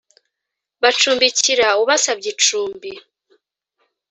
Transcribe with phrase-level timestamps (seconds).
[0.81, 2.91] bacumbikira ubasabye icumbi